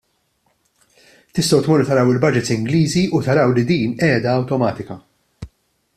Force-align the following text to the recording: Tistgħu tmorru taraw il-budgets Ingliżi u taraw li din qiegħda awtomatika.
Tistgħu 1.39 1.59
tmorru 1.67 1.85
taraw 1.89 2.15
il-budgets 2.15 2.53
Ingliżi 2.57 3.03
u 3.19 3.23
taraw 3.29 3.53
li 3.55 3.67
din 3.73 3.95
qiegħda 4.03 4.35
awtomatika. 4.39 4.99